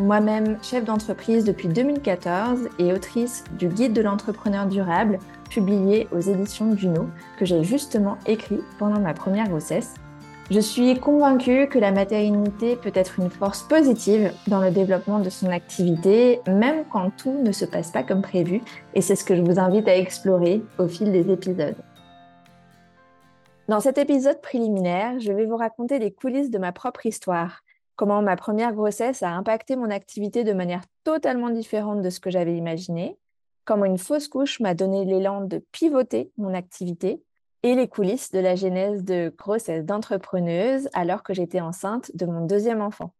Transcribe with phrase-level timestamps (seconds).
[0.00, 5.18] moi-même chef d'entreprise depuis 2014 et autrice du Guide de l'entrepreneur durable,
[5.50, 9.94] publié aux éditions Juno, que j'ai justement écrit pendant ma première grossesse.
[10.50, 15.30] Je suis convaincue que la maternité peut être une force positive dans le développement de
[15.30, 18.60] son activité, même quand tout ne se passe pas comme prévu,
[18.94, 21.76] et c'est ce que je vous invite à explorer au fil des épisodes.
[23.68, 27.62] Dans cet épisode préliminaire, je vais vous raconter les coulisses de ma propre histoire,
[28.00, 32.30] comment ma première grossesse a impacté mon activité de manière totalement différente de ce que
[32.30, 33.18] j'avais imaginé,
[33.66, 37.22] comment une fausse couche m'a donné l'élan de pivoter mon activité
[37.62, 42.46] et les coulisses de la genèse de grossesse d'entrepreneuse alors que j'étais enceinte de mon
[42.46, 43.12] deuxième enfant.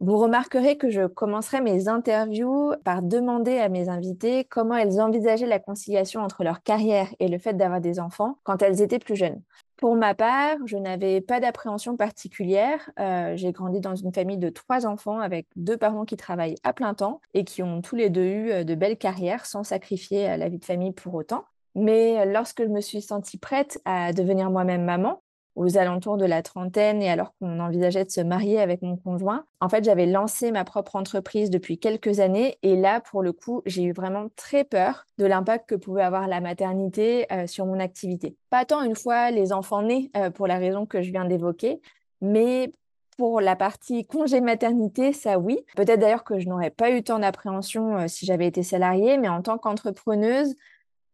[0.00, 5.46] Vous remarquerez que je commencerai mes interviews par demander à mes invités comment elles envisageaient
[5.46, 9.16] la conciliation entre leur carrière et le fait d'avoir des enfants quand elles étaient plus
[9.16, 9.40] jeunes.
[9.76, 12.90] Pour ma part, je n'avais pas d'appréhension particulière.
[12.98, 16.72] Euh, j'ai grandi dans une famille de trois enfants avec deux parents qui travaillent à
[16.72, 20.36] plein temps et qui ont tous les deux eu euh, de belles carrières sans sacrifier
[20.36, 21.44] la vie de famille pour autant.
[21.74, 25.22] Mais lorsque je me suis sentie prête à devenir moi-même maman,
[25.56, 29.44] aux alentours de la trentaine et alors qu'on envisageait de se marier avec mon conjoint,
[29.60, 33.62] en fait, j'avais lancé ma propre entreprise depuis quelques années et là, pour le coup,
[33.66, 37.80] j'ai eu vraiment très peur de l'impact que pouvait avoir la maternité euh, sur mon
[37.80, 38.36] activité.
[38.50, 41.80] Pas tant une fois les enfants nés, euh, pour la raison que je viens d'évoquer,
[42.20, 42.70] mais
[43.16, 45.58] pour la partie congé maternité, ça oui.
[45.74, 49.28] Peut-être d'ailleurs que je n'aurais pas eu tant d'appréhension euh, si j'avais été salariée, mais
[49.28, 50.54] en tant qu'entrepreneuse,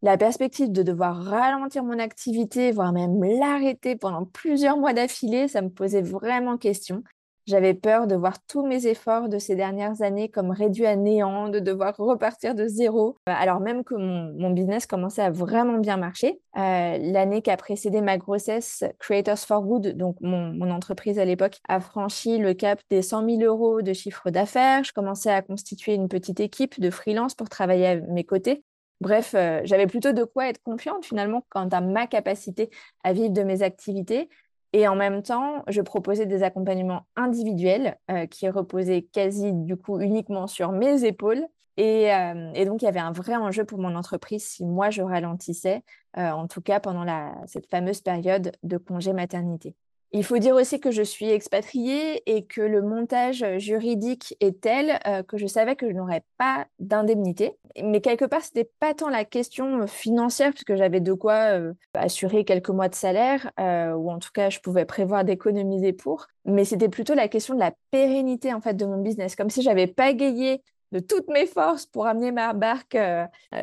[0.02, 5.62] la perspective de devoir ralentir mon activité, voire même l'arrêter pendant plusieurs mois d'affilée, ça
[5.62, 7.04] me posait vraiment question.
[7.46, 11.48] J'avais peur de voir tous mes efforts de ces dernières années comme réduits à néant,
[11.48, 15.96] de devoir repartir de zéro, euh, alors même que mon, business commençait à vraiment bien
[15.96, 16.40] marcher.
[16.56, 21.24] Euh, l'année qui a précédé ma grossesse, Creators for Good, donc mon, mon entreprise à
[21.24, 24.84] l'époque, a franchi le cap des 100 000 euros de chiffre d'affaires.
[24.84, 28.62] Je commençais à constituer une petite équipe de freelance pour travailler à mes côtés.
[29.02, 32.70] Bref, euh, j'avais plutôt de quoi être confiante finalement quant à ma capacité
[33.02, 34.28] à vivre de mes activités.
[34.72, 39.98] Et en même temps, je proposais des accompagnements individuels euh, qui reposaient quasi du coup
[40.00, 41.44] uniquement sur mes épaules.
[41.76, 45.02] Et, euh, donc, il y avait un vrai enjeu pour mon entreprise si moi, je
[45.02, 45.82] ralentissais,
[46.16, 47.04] en tout cas pendant
[47.46, 49.74] cette fameuse période de congé maternité.
[50.14, 55.00] Il faut dire aussi que je suis expatriée et que le montage juridique est tel
[55.06, 57.56] euh, que je savais que je n'aurais pas d'indemnité.
[57.82, 61.72] Mais quelque part, ce n'était pas tant la question financière, puisque j'avais de quoi euh,
[61.94, 66.26] assurer quelques mois de salaire, euh, ou en tout cas, je pouvais prévoir d'économiser pour.
[66.44, 69.62] Mais c'était plutôt la question de la pérennité en fait de mon business, comme si
[69.62, 70.62] j'avais pagayé
[70.92, 72.98] de toutes mes forces pour amener ma barque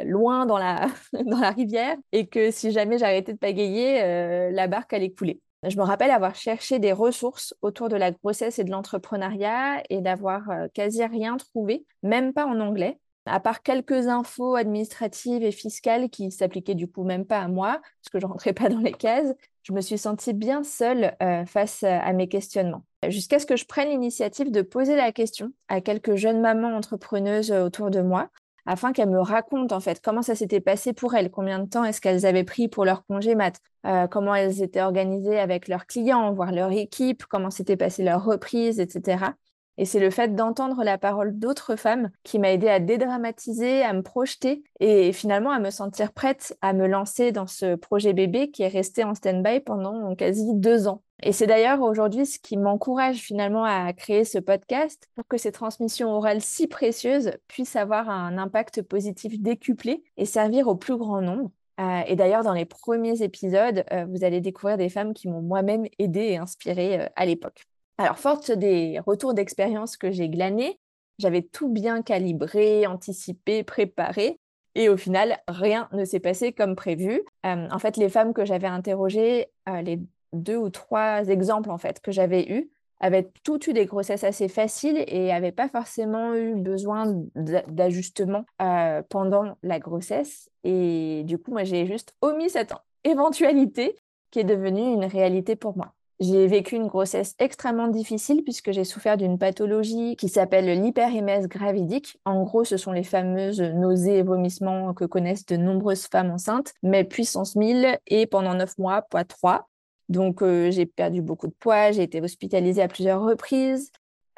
[0.03, 0.87] loin dans la,
[1.25, 5.39] dans la rivière et que si jamais j'arrêtais de pagayer, la barque allait couler.
[5.67, 9.99] Je me rappelle avoir cherché des ressources autour de la grossesse et de l'entrepreneuriat et
[9.99, 15.51] d'avoir euh, quasi rien trouvé, même pas en anglais, à part quelques infos administratives et
[15.51, 18.79] fiscales qui s'appliquaient du coup même pas à moi, parce que je rentrais pas dans
[18.79, 19.33] les cases.
[19.63, 22.85] Je me suis sentie bien seule euh, face à mes questionnements.
[23.07, 27.51] Jusqu'à ce que je prenne l'initiative de poser la question à quelques jeunes mamans entrepreneuses
[27.51, 28.29] euh, autour de moi
[28.65, 31.83] afin qu'elles me racontent en fait comment ça s'était passé pour elles, combien de temps
[31.83, 35.85] est-ce qu'elles avaient pris pour leur congé mat, euh, comment elles étaient organisées avec leurs
[35.85, 39.33] clients, voire leur équipe, comment s'était passée leur reprise, etc.
[39.77, 43.93] Et c'est le fait d'entendre la parole d'autres femmes qui m'a aidé à dédramatiser, à
[43.93, 48.51] me projeter et finalement à me sentir prête à me lancer dans ce projet bébé
[48.51, 51.01] qui est resté en stand-by pendant quasi deux ans.
[51.21, 55.51] Et c'est d'ailleurs aujourd'hui ce qui m'encourage finalement à créer ce podcast pour que ces
[55.51, 61.21] transmissions orales si précieuses puissent avoir un impact positif décuplé et servir au plus grand
[61.21, 61.51] nombre.
[61.79, 65.41] Euh, et d'ailleurs, dans les premiers épisodes, euh, vous allez découvrir des femmes qui m'ont
[65.41, 67.63] moi-même aidée et inspirée euh, à l'époque.
[67.97, 70.79] Alors, forte des retours d'expérience que j'ai glanés,
[71.19, 74.39] j'avais tout bien calibré, anticipé, préparé.
[74.75, 77.21] Et au final, rien ne s'est passé comme prévu.
[77.43, 79.47] en fait, les femmes que j'avais interrogées,
[79.83, 79.99] les
[80.33, 84.47] deux ou trois exemples en fait que j'avais eus avaient toutes eu des grossesses assez
[84.47, 90.49] faciles et n'avaient pas forcément eu besoin d'ajustement euh, pendant la grossesse.
[90.63, 92.73] Et du coup, moi, j'ai juste omis cette
[93.03, 93.95] éventualité
[94.31, 95.93] qui est devenue une réalité pour moi.
[96.19, 102.19] J'ai vécu une grossesse extrêmement difficile puisque j'ai souffert d'une pathologie qui s'appelle l'hyperémèse gravidique.
[102.25, 106.73] En gros, ce sont les fameuses nausées et vomissements que connaissent de nombreuses femmes enceintes,
[106.83, 109.69] mais puissance 1000 et pendant 9 mois, poids 3.
[110.09, 113.91] Donc, euh, j'ai perdu beaucoup de poids, j'ai été hospitalisée à plusieurs reprises.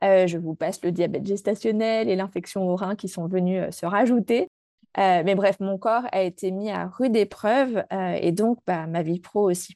[0.03, 3.71] Euh, je vous passe le diabète gestationnel et l'infection au rein qui sont venus euh,
[3.71, 4.50] se rajouter.
[4.97, 9.19] mais bref, mon corps a été mis à rude épreuve et donc bah, ma vie
[9.19, 9.75] pro aussi.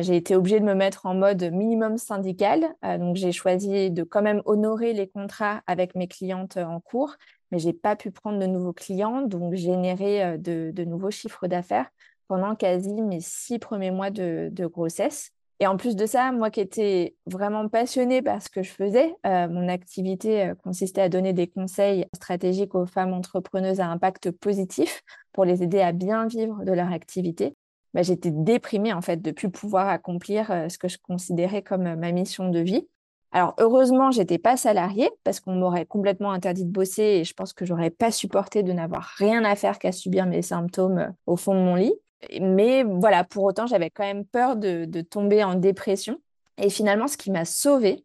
[0.00, 2.74] J'ai été obligée de me mettre en mode minimum syndical.
[2.82, 7.14] Donc, j'ai choisi de quand même honorer les contrats avec mes clientes en cours,
[7.52, 11.88] mais je n'ai pas pu prendre de nouveaux clients, donc générer de, nouveaux chiffres d'affaires
[12.28, 15.35] pendant quasi mes six premiers mois de, grossesse.
[15.58, 19.14] Et en plus de ça, moi qui étais vraiment passionnée par ce que je faisais,
[19.24, 25.46] mon activité consistait à donner des conseils stratégiques aux femmes entrepreneuses à impact positif pour
[25.46, 27.54] les aider à bien vivre de leur activité.
[27.96, 31.86] Bah, j'étais déprimée en fait de plus pouvoir accomplir euh, ce que je considérais comme
[31.86, 32.86] euh, ma mission de vie.
[33.32, 37.54] Alors heureusement, j'étais pas salariée parce qu'on m'aurait complètement interdit de bosser et je pense
[37.54, 41.36] que j'aurais pas supporté de n'avoir rien à faire qu'à subir mes symptômes euh, au
[41.36, 41.94] fond de mon lit.
[42.40, 46.20] Mais voilà, pour autant, j'avais quand même peur de, tomber en dépression.
[46.58, 48.04] Et finalement, ce qui m'a sauvée,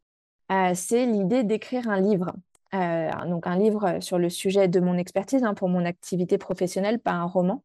[0.74, 2.34] c'est l'idée d'écrire un livre.
[3.28, 7.12] donc un livre sur le sujet de mon expertise hein, pour mon activité professionnelle, pas
[7.14, 7.64] un roman.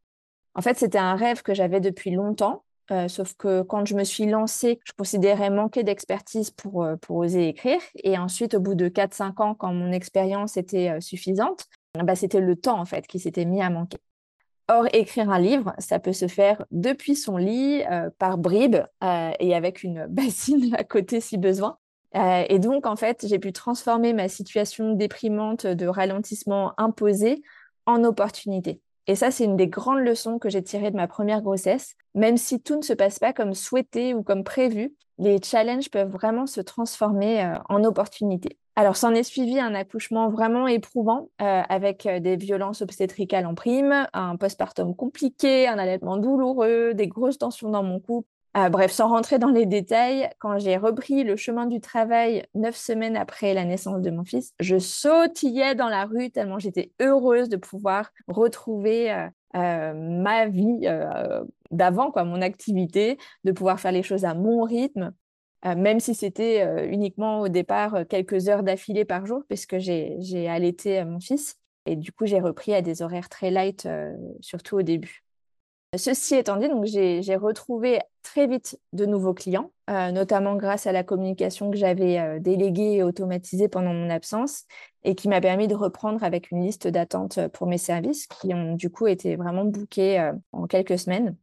[0.54, 2.64] En fait, c'était un rêve que j'avais depuis longtemps.
[2.92, 7.48] Euh, sauf que quand je me suis lancée, je considérais manquer d'expertise pour, euh, oser
[7.48, 7.80] écrire.
[8.04, 12.40] Et ensuite, au bout de 4-5 ans, quand mon expérience était euh, suffisante, bah, c'était
[12.40, 13.98] le temps en fait qui s'était mis à manquer.
[14.68, 17.84] Or, écrire un livre, ça peut se faire depuis son lit,
[18.18, 21.78] par bribes et avec une bassine à côté si besoin.
[22.14, 27.42] et donc, en fait, j'ai pu transformer ma situation déprimante de ralentissement imposé
[27.86, 28.80] en opportunité.
[29.06, 31.94] Et ça, c'est une des grandes leçons que j'ai tirées de ma première grossesse.
[32.14, 36.10] Même si tout ne se passe pas comme souhaité ou comme prévu, les challenges peuvent
[36.10, 38.58] vraiment se transformer euh, en opportunités.
[38.76, 43.54] Alors, s'en est suivi un accouchement vraiment éprouvant euh, avec euh, des violences obstétricales en
[43.54, 48.28] prime, un postpartum compliqué, un allaitement douloureux, des grosses tensions dans mon couple,
[48.58, 52.74] ah, bref, sans rentrer dans les détails, quand j'ai repris le chemin du travail neuf
[52.74, 57.50] semaines après la naissance de mon fils, je sautillais dans la rue tellement j'étais heureuse
[57.50, 63.92] de pouvoir retrouver euh, euh, ma vie euh, d'avant, quoi, mon activité, de pouvoir faire
[63.92, 65.12] les choses à mon rythme,
[65.74, 71.20] même si c'était uniquement au départ quelques heures d'affilée par jour, puisque j'ai allaité mon
[71.20, 71.56] fils.
[71.86, 73.88] Et du coup, j'ai repris à des horaires très light,
[74.40, 75.26] surtout au début.
[75.96, 76.68] Ceci étant dit,
[77.22, 82.18] j'ai retrouvé très vite de nouveaux clients, euh, notamment grâce à la communication que j'avais
[82.18, 84.64] euh, déléguée et automatisée pendant mon absence
[85.04, 88.74] et qui m'a permis de reprendre avec une liste d'attente pour mes services qui ont
[88.74, 91.36] du coup été vraiment bookés euh, en quelques semaines.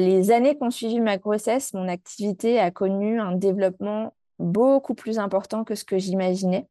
[0.00, 5.18] Les années qui ont suivi ma grossesse, mon activité a connu un développement beaucoup plus
[5.18, 6.68] important que ce que j'imaginais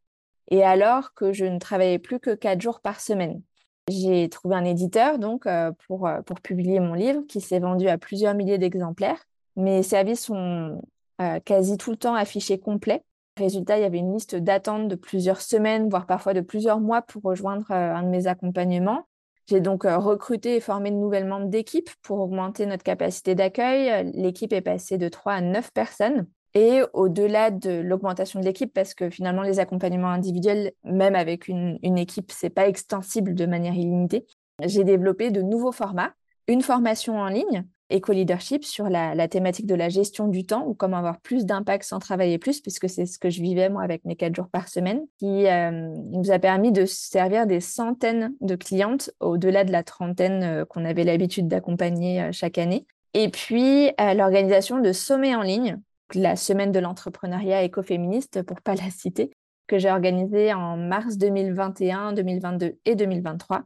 [0.49, 3.41] et alors que je ne travaillais plus que quatre jours par semaine.
[3.89, 7.87] J'ai trouvé un éditeur donc euh, pour, euh, pour publier mon livre qui s'est vendu
[7.87, 9.23] à plusieurs milliers d'exemplaires.
[9.55, 10.81] Mes services sont
[11.21, 13.03] euh, quasi tout le temps affichés complets.
[13.37, 17.01] Résultat, il y avait une liste d'attente de plusieurs semaines, voire parfois de plusieurs mois
[17.01, 19.05] pour rejoindre un de mes accompagnements.
[19.47, 24.11] J'ai donc recruté et formé de nouvelles membres d'équipe pour augmenter notre capacité d'accueil.
[24.13, 26.27] L'équipe est passée de 3 à 9 personnes.
[26.53, 31.77] Et au-delà de l'augmentation de l'équipe, parce que finalement, les accompagnements individuels, même avec une,
[31.83, 34.25] équipe, ce n'est pas extensible de manière illimitée,
[34.63, 36.13] j'ai développé de nouveaux formats,
[36.47, 40.97] une formation en ligne, éco-leadership, sur la, thématique de la gestion du temps ou comment
[40.97, 44.15] avoir plus d'impact sans travailler plus, puisque c'est ce que je vivais moi avec mes
[44.15, 49.11] quatre jours par semaine, qui euh, nous a permis de servir des centaines de clientes
[49.19, 52.85] au-delà de la trentaine euh, qu'on avait l'habitude d'accompagner euh, chaque année.
[53.13, 55.79] Et puis, l'organisation de sommets en ligne
[56.13, 59.31] la semaine de l'entrepreneuriat écoféministe, pour pas la citer,
[59.67, 63.63] que j'ai organisée en mars 2021, 2022 et 2023,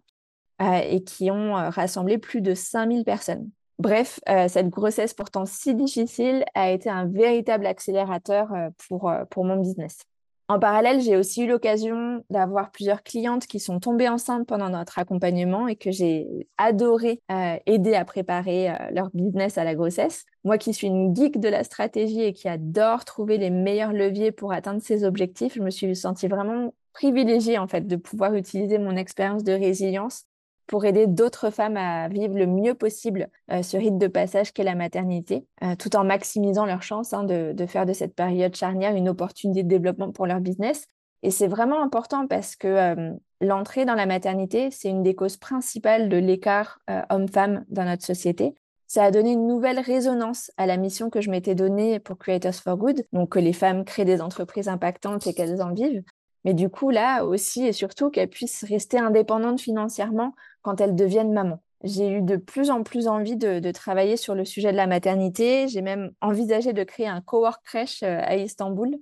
[0.62, 3.50] euh, et qui ont rassemblé plus de 5000 personnes.
[3.82, 8.50] Bref, euh, cette grossesse pourtant si difficile a été un véritable accélérateur
[8.88, 10.06] pour, pour mon business.
[10.52, 15.00] En parallèle, j'ai aussi eu l'occasion d'avoir plusieurs clientes qui sont tombées enceintes pendant notre
[15.00, 20.26] accompagnement et que j'ai adoré euh, aider à préparer euh, leur business à la grossesse.
[20.44, 24.34] Moi qui suis une geek de la stratégie et qui adore trouver les meilleurs leviers
[24.34, 28.78] pour atteindre ses objectifs, je me suis sentie vraiment privilégiée en fait de pouvoir utiliser
[28.78, 30.26] mon expérience de résilience
[30.68, 34.64] pour aider d'autres femmes à vivre le mieux possible euh, ce rite de passage qu'est
[34.64, 38.96] la maternité, euh, tout en maximisant leurs chances hein, de, faire de cette période charnière
[38.96, 40.88] une opportunité de développement pour leur business.
[41.24, 45.38] Et c'est vraiment important parce que euh, l'entrée dans la maternité, c'est une des causes
[45.38, 48.56] principales de l'écart homme-femme dans notre société.
[48.88, 52.56] ça a donné une nouvelle résonance à la mission que je m'étais donnée pour Creators
[52.56, 56.04] for Good, donc que les femmes créent des entreprises impactantes et qu'elles en vivent.
[56.44, 61.34] Mais du coup, là aussi et surtout qu'elles puissent rester indépendantes financièrement quand elles deviennent
[61.34, 61.62] mamans.
[61.84, 65.68] J'ai eu de plus en plus envie de, travailler sur le sujet de la maternité.
[65.68, 68.96] J'ai même envisagé de créer un cowork crèche euh, à Istanbul,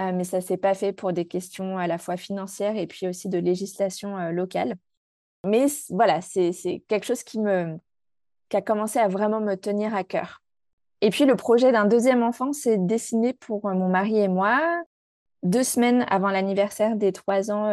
[0.00, 2.86] euh, mais ça ne s'est pas fait pour des questions à la fois financières et
[2.86, 4.74] puis aussi de législation euh, locale.
[5.44, 6.50] Mais voilà, c'est
[6.88, 7.76] quelque chose qui, me,
[8.48, 10.42] qui a commencé à vraiment me tenir à cœur.
[11.02, 14.60] Et puis le projet d'un deuxième enfant s'est dessiné pour mon mari et moi.
[15.44, 17.70] Deux semaines avant l'anniversaire des trois ans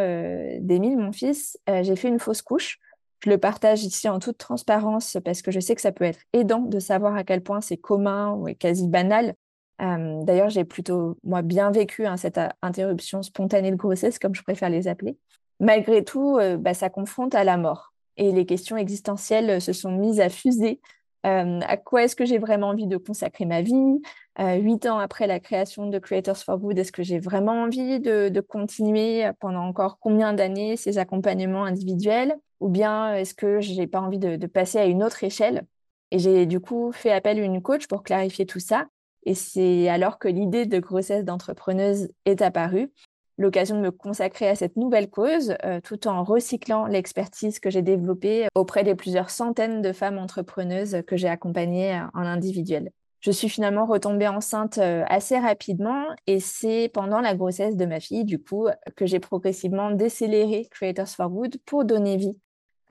[0.59, 2.79] d'Émile, mon fils, j'ai fait une fausse couche.
[3.23, 6.19] Je le partage ici en toute transparence parce que je sais que ça peut être
[6.33, 9.35] aidant de savoir à quel point c'est commun ou quasi banal.
[9.81, 14.35] Euh, d'ailleurs, j'ai plutôt, moi, bien vécu hein, cette euh, interruption spontanée de grossesse, comme
[14.35, 15.17] je préfère les appeler.
[15.61, 17.93] Malgré tout, euh, bah, ça confronte à la mort.
[18.17, 20.81] Et les questions existentielles se sont mises à fuser.
[21.23, 24.01] à quoi est-ce que j'ai vraiment envie de consacrer ma vie?
[24.37, 28.29] Huit ans après la création de Creators for Good, est-ce que j'ai vraiment envie de,
[28.29, 32.35] de continuer pendant encore combien d'années ces accompagnements individuels?
[32.63, 35.67] Ou bien est-ce que j'ai pas envie de, passer à une autre échelle?
[36.11, 38.87] Et j'ai du coup fait appel à une coach pour clarifier tout ça.
[39.23, 42.89] Et c'est alors que l'idée de grossesse d'entrepreneuse est apparue,
[43.37, 47.81] l'occasion de me consacrer à cette nouvelle cause, euh, tout en recyclant l'expertise que j'ai
[47.81, 52.91] développée auprès des plusieurs centaines de femmes entrepreneuses que j'ai accompagnées en individuel.
[53.19, 57.99] Je suis finalement retombée enceinte euh, assez rapidement et c'est pendant la grossesse de ma
[57.99, 62.39] fille, du coup, que j'ai progressivement décéléré Creators for Good pour donner vie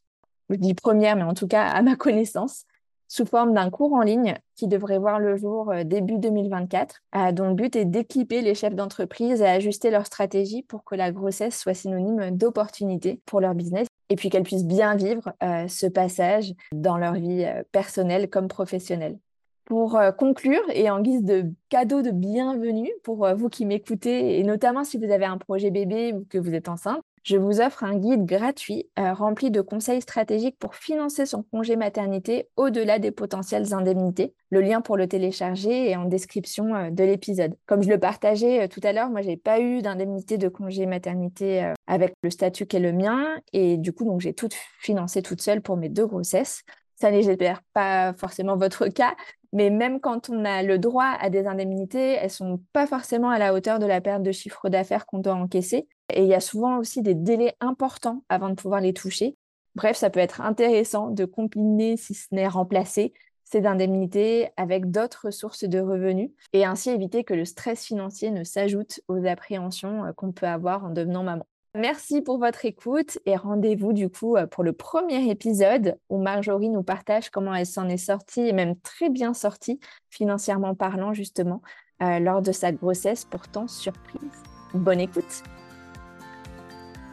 [0.55, 2.65] je dis première, mais en tout cas à ma connaissance,
[3.11, 7.31] sous forme d'un cours en ligne qui devrait voir le jour euh, début 2024, euh,
[7.33, 11.11] dont le but est d'équiper les chefs d'entreprise à ajuster leur stratégie pour que la
[11.11, 15.87] grossesse soit synonyme d'opportunité pour leur business et puis qu'elles puissent bien vivre euh, ce
[15.87, 19.19] passage dans leur vie personnelle comme professionnelle.
[19.65, 24.83] Pour conclure, et en guise de cadeau de bienvenue pour vous qui m'écoutez, et notamment
[24.83, 27.97] si vous avez un projet bébé ou que vous êtes enceinte, je vous offre un
[27.97, 33.73] guide gratuit euh, rempli de conseils stratégiques pour financer son congé maternité au-delà des potentielles
[33.73, 34.33] indemnités.
[34.49, 37.55] Le lien pour le télécharger est en description euh, de l'épisode.
[37.67, 40.87] Comme je le partageais euh, tout à l'heure, moi, j'ai pas eu d'indemnité de congé
[40.87, 44.49] maternité avec le statut qui est le mien et du coup, j'ai tout
[44.79, 46.63] financé toute seule pour mes deux grossesses.
[46.95, 49.15] Ça n'est, j'espère, pas forcément votre cas,
[49.53, 53.39] mais même quand on a le droit à des indemnités, elles sont pas forcément à
[53.39, 55.87] la hauteur de la perte de chiffre d'affaires qu'on doit encaisser.
[56.13, 59.37] Et il y a souvent aussi des délais importants avant de pouvoir les toucher.
[59.75, 63.13] Bref, ça peut être intéressant de combiner, si ce n'est remplacer,
[63.51, 68.43] ces indemnités avec d'autres sources de revenus et ainsi éviter que le stress financier ne
[68.43, 71.45] s'ajoute aux appréhensions euh, qu'on peut avoir en devenant maman.
[71.75, 76.69] Merci pour votre écoute et rendez-vous du coup euh, pour le premier épisode où Marjorie
[76.69, 81.61] nous partage comment elle s'en est sortie et même très bien sortie financièrement parlant justement
[82.01, 84.43] euh, lors de sa grossesse pourtant surprise.
[84.73, 85.43] Bonne écoute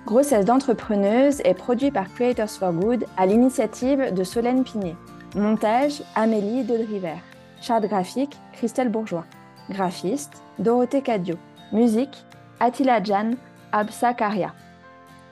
[0.08, 4.96] Grossesse d'entrepreneuse est produit par Creators for Good à l'initiative de Solène Pinet.
[5.34, 7.16] Montage Amélie Dodriver.
[7.60, 9.26] Charte graphique Christelle Bourgeois.
[9.68, 11.34] Graphiste Dorothée Cadio.
[11.72, 12.24] Musique
[12.58, 13.32] Attila Jan
[13.70, 14.54] Absa Karia.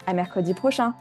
[0.07, 0.93] À mercredi prochain!